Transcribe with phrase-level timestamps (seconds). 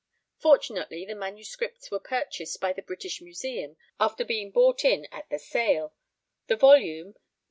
[0.39, 5.37] Fortunately the manuscripts were purchased by the British Museum after being bought in at the
[5.37, 5.93] sale;
[6.47, 7.13] the volume (No.